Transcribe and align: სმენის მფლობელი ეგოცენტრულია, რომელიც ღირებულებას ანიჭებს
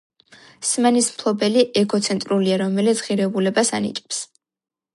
სმენის 0.69 1.09
მფლობელი 1.17 1.65
ეგოცენტრულია, 1.83 2.57
რომელიც 2.63 3.05
ღირებულებას 3.09 3.73
ანიჭებს 3.81 4.23